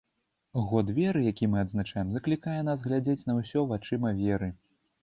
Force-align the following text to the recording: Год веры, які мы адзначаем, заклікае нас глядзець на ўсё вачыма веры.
Год 0.69 0.87
веры, 0.99 1.21
які 1.31 1.49
мы 1.53 1.61
адзначаем, 1.65 2.07
заклікае 2.17 2.59
нас 2.71 2.87
глядзець 2.87 3.25
на 3.29 3.39
ўсё 3.43 3.69
вачыма 3.75 4.21
веры. 4.27 4.55